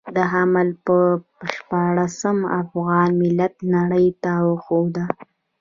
[0.15, 1.03] د حمل پر
[1.55, 5.05] شپاړلسمه افغان ملت نړۍ ته وښوده.